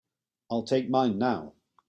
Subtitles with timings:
[0.49, 1.53] I'll take mine now.